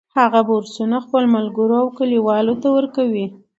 هغه 0.19 0.39
بورسونه 0.47 0.95
خپلو 1.05 1.27
ملګرو 1.35 1.75
او 1.81 1.87
کلیوالو 1.97 2.55
ته 2.61 2.67
ورکوي 2.77 3.25